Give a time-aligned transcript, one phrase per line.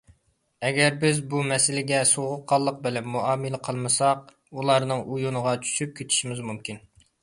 [0.69, 4.27] ئەگەر بىز بۇ مەسىلىگە سوغۇققانلىق بىلەن مۇئامىلە قىلمىساق،
[4.59, 6.87] ئۇلارنىڭ ئويۇنىغا چۈشۈپ كېتىشىمىز مۇمكىن.